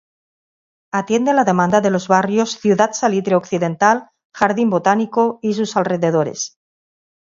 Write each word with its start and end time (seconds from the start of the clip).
Atiende 0.99 1.31
la 1.33 1.43
demanda 1.45 1.79
de 1.79 1.91
los 1.91 2.07
barrios 2.07 2.59
Ciudad 2.59 2.93
Salitre 2.93 3.35
Occidental, 3.35 4.09
Jardín 4.33 4.71
Botánico 4.71 5.37
y 5.43 5.53
sus 5.53 5.77
alrededores. 5.77 6.57